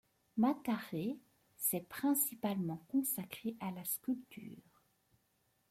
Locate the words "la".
3.69-3.85